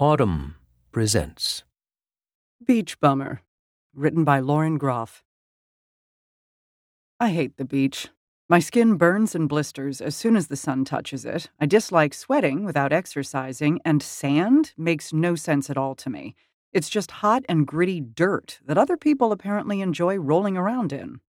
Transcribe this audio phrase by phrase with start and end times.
[0.00, 0.54] Audm
[0.90, 1.62] presents
[2.66, 3.42] Beach Bummer,
[3.94, 5.22] written by Lauren Groff.
[7.20, 8.08] I hate the beach.
[8.48, 11.48] My skin burns and blisters as soon as the sun touches it.
[11.60, 16.34] I dislike sweating without exercising, and sand makes no sense at all to me.
[16.72, 21.20] It's just hot and gritty dirt that other people apparently enjoy rolling around in.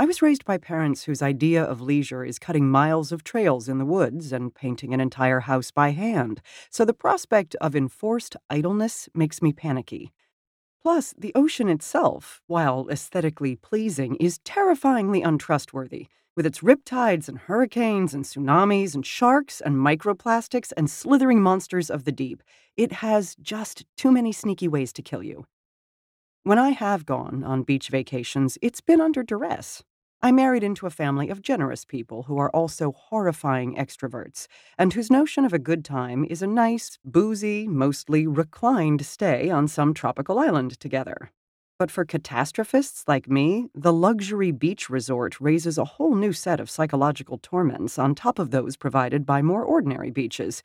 [0.00, 3.78] I was raised by parents whose idea of leisure is cutting miles of trails in
[3.78, 6.40] the woods and painting an entire house by hand,
[6.70, 10.12] so the prospect of enforced idleness makes me panicky.
[10.80, 16.06] Plus, the ocean itself, while aesthetically pleasing, is terrifyingly untrustworthy,
[16.36, 22.04] with its riptides and hurricanes and tsunamis and sharks and microplastics and slithering monsters of
[22.04, 22.44] the deep.
[22.76, 25.44] It has just too many sneaky ways to kill you.
[26.44, 29.82] When I have gone on beach vacations, it's been under duress.
[30.20, 35.10] I married into a family of generous people who are also horrifying extroverts, and whose
[35.10, 40.38] notion of a good time is a nice, boozy, mostly reclined stay on some tropical
[40.40, 41.30] island together.
[41.78, 46.68] But for catastrophists like me, the luxury beach resort raises a whole new set of
[46.68, 50.64] psychological torments on top of those provided by more ordinary beaches.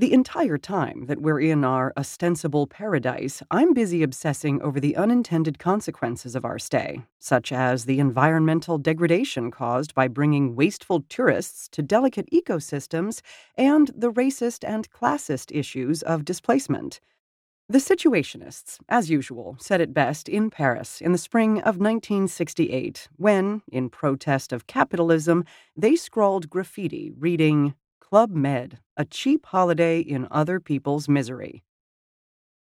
[0.00, 5.58] The entire time that we're in our ostensible paradise, I'm busy obsessing over the unintended
[5.58, 11.82] consequences of our stay, such as the environmental degradation caused by bringing wasteful tourists to
[11.82, 13.20] delicate ecosystems
[13.58, 17.00] and the racist and classist issues of displacement.
[17.68, 23.60] The Situationists, as usual, said it best in Paris in the spring of 1968 when,
[23.70, 25.44] in protest of capitalism,
[25.76, 27.74] they scrawled graffiti reading,
[28.10, 31.62] Club Med, a cheap holiday in other people's misery.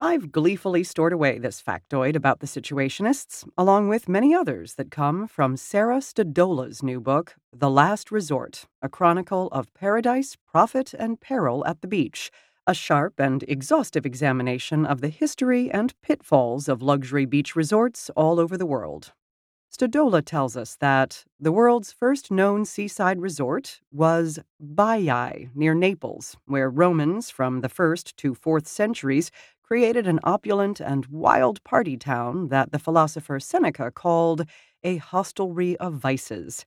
[0.01, 5.27] I've gleefully stored away this factoid about the Situationists, along with many others that come
[5.27, 11.67] from Sarah Stodola's new book, The Last Resort A Chronicle of Paradise, Profit, and Peril
[11.67, 12.31] at the Beach,
[12.65, 18.39] a sharp and exhaustive examination of the history and pitfalls of luxury beach resorts all
[18.39, 19.13] over the world.
[19.73, 26.69] Stodola tells us that the world's first known seaside resort was Baiae near Naples, where
[26.69, 29.31] Romans from the 1st to 4th centuries
[29.63, 34.45] created an opulent and wild party town that the philosopher Seneca called
[34.85, 36.67] a hostelry of vices.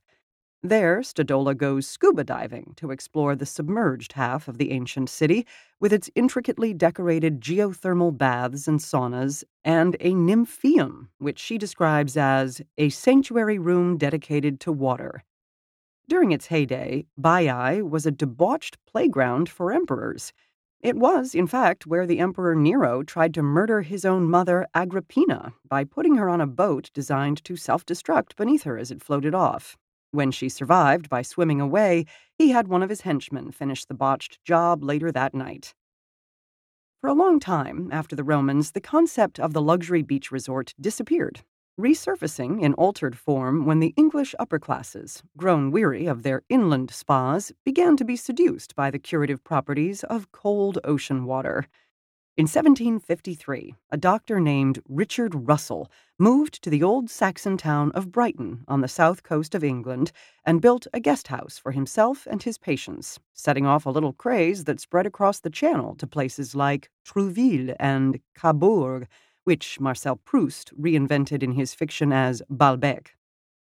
[0.62, 5.46] There, Stodola goes scuba diving to explore the submerged half of the ancient city
[5.80, 12.62] with its intricately decorated geothermal baths and saunas and a nymphaeum, which she describes as
[12.78, 15.22] a sanctuary room dedicated to water.
[16.08, 20.32] During its heyday, Baiae was a debauched playground for emperors.
[20.80, 25.52] It was, in fact, where the Emperor Nero tried to murder his own mother, Agrippina,
[25.68, 29.34] by putting her on a boat designed to self destruct beneath her as it floated
[29.34, 29.76] off.
[30.10, 32.06] When she survived by swimming away,
[32.38, 35.74] he had one of his henchmen finish the botched job later that night.
[37.00, 41.42] For a long time after the Romans, the concept of the luxury beach resort disappeared,
[41.78, 47.52] resurfacing in altered form when the English upper classes, grown weary of their inland spas,
[47.64, 51.66] began to be seduced by the curative properties of cold ocean water.
[52.38, 58.62] In 1753, a doctor named Richard Russell moved to the old Saxon town of Brighton
[58.68, 60.12] on the south coast of England
[60.44, 64.64] and built a guest house for himself and his patients, setting off a little craze
[64.64, 69.08] that spread across the channel to places like Trouville and Cabourg,
[69.44, 73.12] which Marcel Proust reinvented in his fiction as Balbec.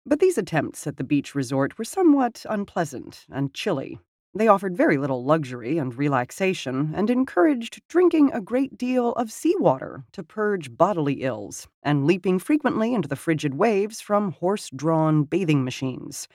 [0.04, 4.00] But these attempts at the beach resort were somewhat unpleasant and chilly,
[4.34, 10.04] they offered very little luxury and relaxation and encouraged drinking a great deal of seawater
[10.12, 15.64] to purge bodily ills and leaping frequently into the frigid waves from horse drawn bathing
[15.64, 16.28] machines.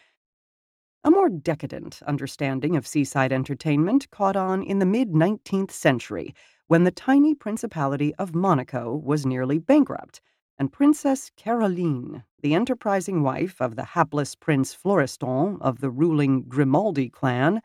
[1.05, 6.33] A more decadent understanding of seaside entertainment caught on in the mid 19th century
[6.67, 10.21] when the tiny principality of Monaco was nearly bankrupt,
[10.57, 17.09] and Princess Caroline, the enterprising wife of the hapless Prince Florestan of the ruling Grimaldi
[17.09, 17.61] clan,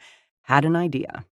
[0.48, 1.26] had an idea.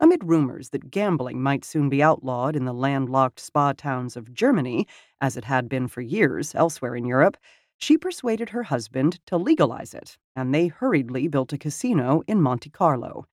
[0.00, 4.88] Amid rumors that gambling might soon be outlawed in the landlocked spa towns of Germany,
[5.20, 7.36] as it had been for years elsewhere in Europe,
[7.76, 12.70] she persuaded her husband to legalize it, and they hurriedly built a casino in Monte
[12.70, 13.26] Carlo.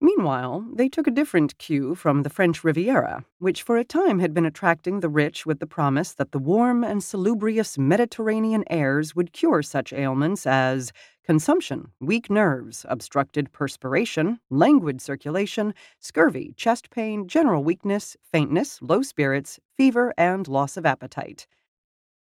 [0.00, 4.32] Meanwhile, they took a different cue from the French Riviera, which for a time had
[4.32, 9.32] been attracting the rich with the promise that the warm and salubrious Mediterranean airs would
[9.32, 10.92] cure such ailments as
[11.24, 19.60] consumption, weak nerves, obstructed perspiration, languid circulation, scurvy, chest pain, general weakness, faintness, low spirits,
[19.76, 21.46] fever, and loss of appetite.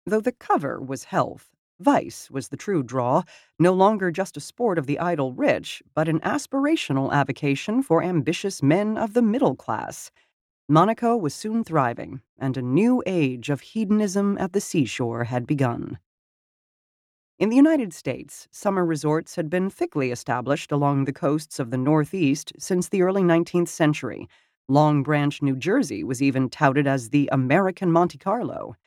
[0.05, 1.49] Though the cover was health,
[1.79, 3.23] Vice was the true draw,
[3.59, 8.61] no longer just a sport of the idle rich, but an aspirational avocation for ambitious
[8.61, 10.11] men of the middle class.
[10.69, 15.99] Monaco was soon thriving, and a new age of hedonism at the seashore had begun.
[17.43, 21.77] In the United States, summer resorts had been thickly established along the coasts of the
[21.77, 24.29] Northeast since the early 19th century.
[24.69, 28.77] Long Branch, New Jersey was even touted as the American Monte Carlo.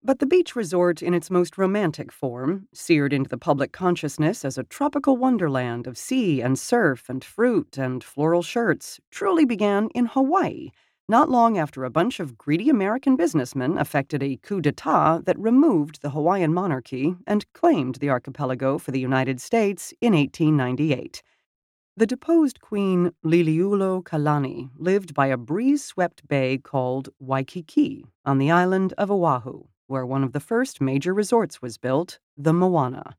[0.00, 4.56] But the beach resort, in its most romantic form, seared into the public consciousness as
[4.56, 10.06] a tropical wonderland of sea and surf and fruit and floral shirts, truly began in
[10.06, 10.70] Hawaii
[11.10, 16.02] not long after a bunch of greedy American businessmen effected a coup d'etat that removed
[16.02, 21.22] the Hawaiian monarchy and claimed the archipelago for the United States in 1898.
[21.96, 28.92] The deposed queen Liliuokalani lived by a breeze swept bay called Waikiki on the island
[28.98, 33.16] of Oahu, where one of the first major resorts was built, the Moana.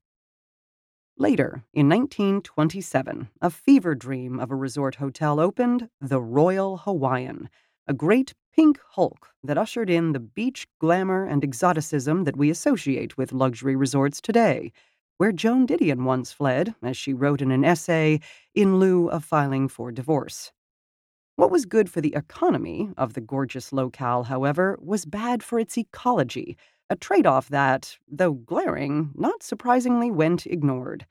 [1.17, 7.49] Later, in 1927, a fever dream of a resort hotel opened, the Royal Hawaiian
[7.89, 13.17] a great pink hulk that ushered in the beach glamour and exoticism that we associate
[13.17, 14.71] with luxury resorts today,
[15.17, 18.19] where Joan Didion once fled, as she wrote in an essay,
[18.53, 20.51] in lieu of filing for divorce.
[21.35, 25.75] What was good for the economy of the gorgeous locale, however, was bad for its
[25.75, 26.57] ecology,
[26.91, 31.07] a trade off that, though glaring, not surprisingly went ignored.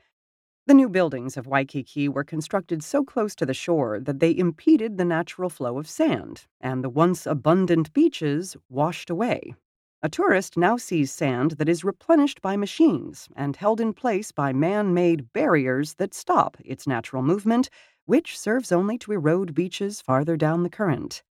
[0.69, 4.99] The new buildings of Waikiki were constructed so close to the shore that they impeded
[4.99, 9.55] the natural flow of sand, and the once abundant beaches washed away.
[10.03, 14.53] A tourist now sees sand that is replenished by machines and held in place by
[14.53, 17.71] man made barriers that stop its natural movement,
[18.05, 21.23] which serves only to erode beaches farther down the current.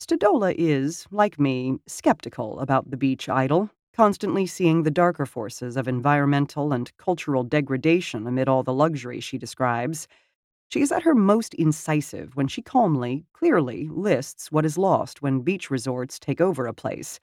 [0.00, 5.86] Stodola is, like me, skeptical about the beach idyll constantly seeing the darker forces of
[5.86, 10.08] environmental and cultural degradation amid all the luxury she describes.
[10.68, 15.40] She is at her most incisive when she calmly, clearly lists what is lost when
[15.40, 17.20] beach resorts take over a place.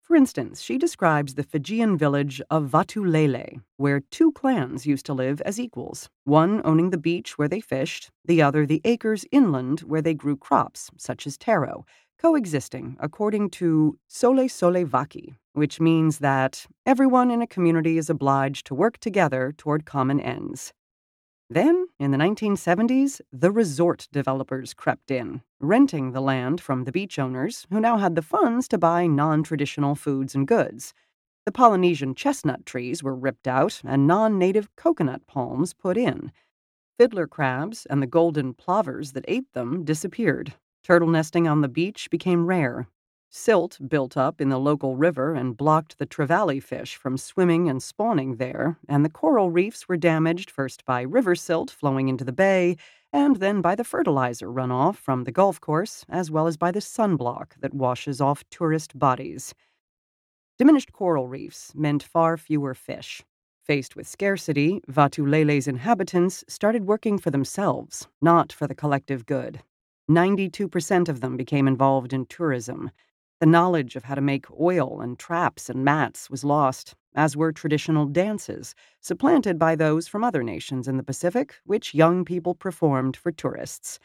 [0.00, 5.42] For instance, she describes the Fijian village of Vatulele, where two clans used to live
[5.42, 10.00] as equals, one owning the beach where they fished, the other the acres inland where
[10.00, 11.84] they grew crops, such as taro,
[12.18, 18.98] coexisting according to solesolevaki, which means that everyone in a community is obliged to work
[18.98, 20.72] together toward common ends.
[21.50, 27.18] Then, in the 1970s, the resort developers crept in, renting the land from the beach
[27.18, 30.92] owners, who now had the funds to buy non traditional foods and goods.
[31.46, 36.32] The Polynesian chestnut trees were ripped out and non native coconut palms put in.
[36.98, 40.52] Fiddler crabs and the golden plovers that ate them disappeared.
[40.88, 42.88] Turtle nesting on the beach became rare,
[43.30, 47.82] Silt built up in the local river and blocked the trevally fish from swimming and
[47.82, 52.32] spawning there, and the coral reefs were damaged first by river silt flowing into the
[52.32, 52.78] bay,
[53.12, 56.80] and then by the fertilizer runoff from the golf course, as well as by the
[56.80, 59.52] sunblock that washes off tourist bodies.
[60.56, 63.22] Diminished coral reefs meant far fewer fish.
[63.62, 69.60] Faced with scarcity, Vatulele's inhabitants started working for themselves, not for the collective good.
[70.08, 72.90] 92% of them became involved in tourism.
[73.40, 77.52] The knowledge of how to make oil and traps and mats was lost, as were
[77.52, 83.16] traditional dances, supplanted by those from other nations in the Pacific, which young people performed
[83.16, 83.98] for tourists.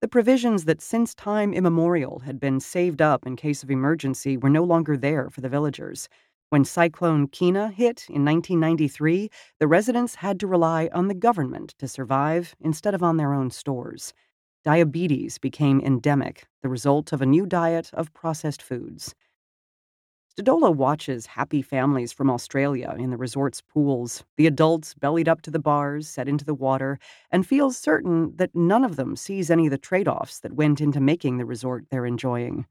[0.00, 4.50] The provisions that since time immemorial had been saved up in case of emergency were
[4.50, 6.08] no longer there for the villagers.
[6.48, 11.88] When Cyclone Kina hit in 1993, the residents had to rely on the government to
[11.88, 14.14] survive instead of on their own stores.
[14.66, 19.14] Diabetes became endemic, the result of a new diet of processed foods.
[20.36, 25.52] Stodola watches happy families from Australia in the resort's pools, the adults bellied up to
[25.52, 26.98] the bars, set into the water,
[27.30, 30.80] and feels certain that none of them sees any of the trade offs that went
[30.80, 32.66] into making the resort they're enjoying.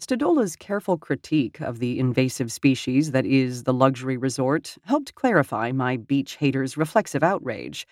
[0.00, 5.96] Stodola's careful critique of the invasive species that is the luxury resort helped clarify my
[5.96, 7.84] beach haters' reflexive outrage.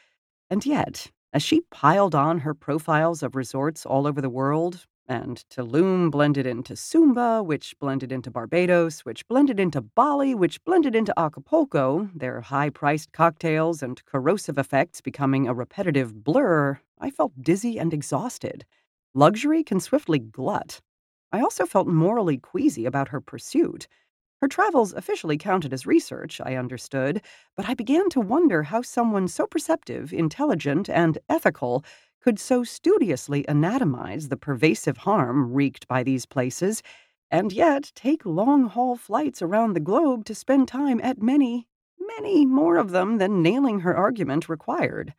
[0.50, 5.44] And yet, as she piled on her profiles of resorts all over the world, and
[5.48, 11.14] Tulum blended into Sumba, which blended into Barbados, which blended into Bali, which blended into
[11.16, 17.78] Acapulco, their high priced cocktails and corrosive effects becoming a repetitive blur, I felt dizzy
[17.78, 18.64] and exhausted.
[19.14, 20.80] Luxury can swiftly glut.
[21.30, 23.86] I also felt morally queasy about her pursuit.
[24.40, 27.22] Her travels officially counted as research, I understood,
[27.56, 31.84] but I began to wonder how someone so perceptive, intelligent, and ethical
[32.22, 36.84] could so studiously anatomize the pervasive harm wreaked by these places,
[37.32, 41.66] and yet take long haul flights around the globe to spend time at many,
[41.98, 45.14] many more of them than nailing her argument required.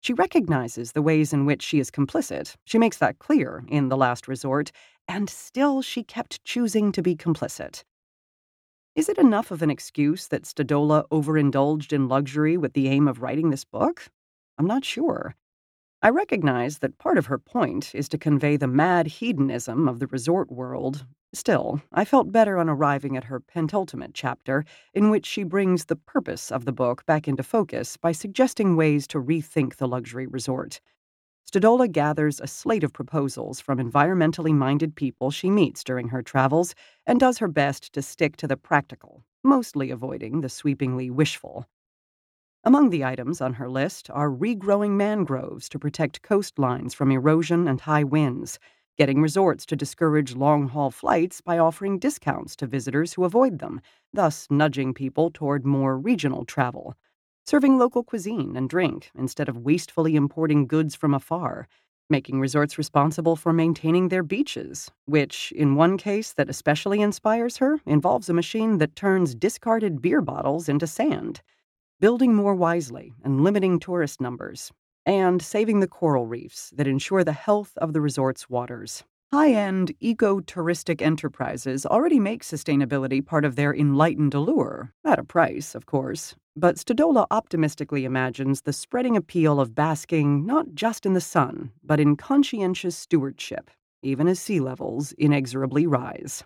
[0.00, 2.54] She recognizes the ways in which she is complicit.
[2.64, 4.72] She makes that clear in The Last Resort,
[5.08, 7.82] and still she kept choosing to be complicit.
[8.98, 13.22] Is it enough of an excuse that Stodola overindulged in luxury with the aim of
[13.22, 14.08] writing this book?
[14.58, 15.36] I'm not sure.
[16.02, 20.08] I recognize that part of her point is to convey the mad hedonism of the
[20.08, 21.06] resort world.
[21.32, 25.94] Still, I felt better on arriving at her penultimate chapter, in which she brings the
[25.94, 30.80] purpose of the book back into focus by suggesting ways to rethink the luxury resort.
[31.50, 36.74] Stodola gathers a slate of proposals from environmentally minded people she meets during her travels
[37.06, 41.64] and does her best to stick to the practical, mostly avoiding the sweepingly wishful.
[42.64, 47.80] Among the items on her list are regrowing mangroves to protect coastlines from erosion and
[47.80, 48.58] high winds,
[48.98, 53.80] getting resorts to discourage long haul flights by offering discounts to visitors who avoid them,
[54.12, 56.94] thus nudging people toward more regional travel,
[57.48, 61.66] serving local cuisine and drink instead of wastefully importing goods from afar,
[62.10, 67.80] making resorts responsible for maintaining their beaches, which, in one case that especially inspires her,
[67.86, 71.40] involves a machine that turns discarded beer bottles into sand
[72.00, 74.70] building more wisely and limiting tourist numbers,
[75.06, 79.04] and saving the coral reefs that ensure the health of the resort's waters.
[79.30, 85.22] High end eco touristic enterprises already make sustainability part of their enlightened allure, at a
[85.22, 86.34] price, of course.
[86.56, 92.00] But Stodola optimistically imagines the spreading appeal of basking not just in the sun, but
[92.00, 93.70] in conscientious stewardship,
[94.02, 96.42] even as sea levels inexorably rise.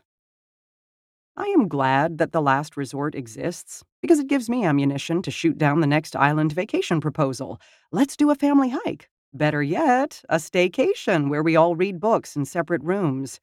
[1.37, 5.57] I am glad that the last resort exists because it gives me ammunition to shoot
[5.57, 7.61] down the next island vacation proposal.
[7.93, 9.09] Let's do a family hike.
[9.35, 13.41] Better yet, a staycation where we all read books in separate rooms.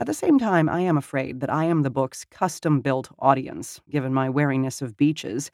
[0.00, 3.80] At the same time, I am afraid that I am the book's custom built audience,
[3.88, 5.52] given my wariness of beaches.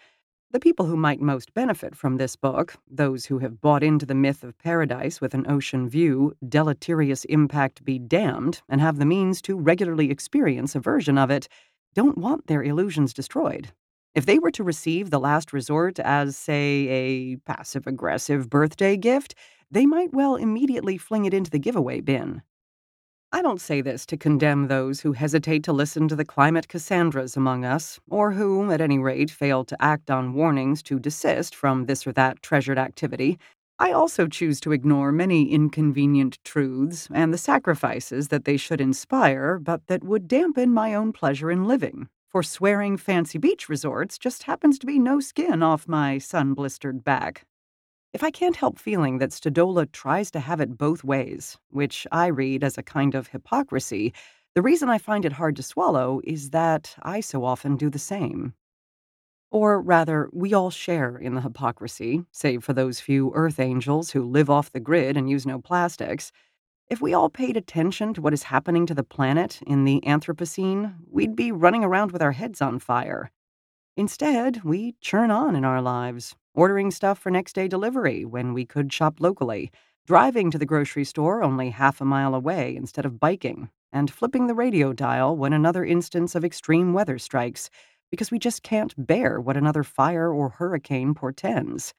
[0.53, 4.15] The people who might most benefit from this book, those who have bought into the
[4.15, 9.43] myth of paradise with an ocean view, deleterious impact be damned, and have the means
[9.43, 11.47] to regularly experience a version of it,
[11.95, 13.73] don't want their illusions destroyed.
[14.15, 19.35] If they were to receive the last resort as, say, a passive aggressive birthday gift,
[19.71, 22.43] they might well immediately fling it into the giveaway bin.
[23.33, 27.39] I don't say this to condemn those who hesitate to listen to the climate Cassandras
[27.39, 31.87] among us, or who, at any rate, fail to act on warnings to desist from
[31.87, 33.39] this or that treasured activity.
[33.79, 39.59] I also choose to ignore many inconvenient truths and the sacrifices that they should inspire,
[39.59, 42.11] but that would dampen my own pleasure in living.
[42.33, 47.05] For swearing fancy beach resorts just happens to be no skin off my sun blistered
[47.05, 47.45] back.
[48.15, 52.29] If I can't help feeling that Stodola tries to have it both ways, which I
[52.29, 54.15] read as a kind of hypocrisy,
[54.55, 57.99] the reason I find it hard to swallow is that I so often do the
[57.99, 58.55] same.
[59.51, 64.23] Or rather, we all share in the hypocrisy, save for those few Earth angels who
[64.23, 66.33] live off the grid and use no plastics.
[66.93, 70.97] If we all paid attention to what is happening to the planet in the Anthropocene,
[71.11, 73.31] we'd be running around with our heads on fire.
[73.97, 78.67] Instead, we churn on in our lives, ordering stuff for next day delivery when we
[78.67, 79.71] could shop locally,
[80.07, 84.47] driving to the grocery store only half a mile away instead of biking, and flipping
[84.47, 87.71] the radio dial when another instance of extreme weather strikes
[88.11, 91.95] because we just can't bear what another fire or hurricane portends.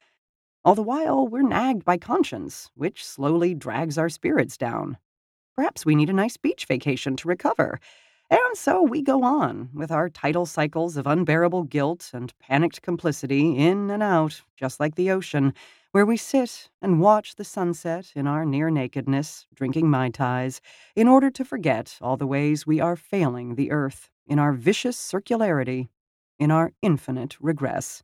[0.64, 4.96] All the while, we're nagged by conscience, which slowly drags our spirits down.
[5.56, 7.80] Perhaps we need a nice beach vacation to recover
[8.30, 13.56] and so we go on with our tidal cycles of unbearable guilt and panicked complicity
[13.56, 15.52] in and out, just like the ocean,
[15.92, 20.60] where we sit and watch the sunset in our near nakedness, drinking Mai Tais,
[20.96, 24.96] in order to forget all the ways we are failing the earth, in our vicious
[24.96, 25.88] circularity,
[26.38, 28.03] in our infinite regress.